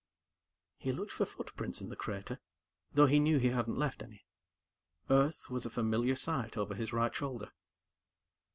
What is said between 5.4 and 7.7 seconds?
was a familiar sight over his right shoulder.